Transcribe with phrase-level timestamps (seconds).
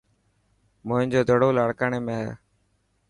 [0.87, 2.31] موهن جو دڙو لاڻڪاڻي ۾ هي.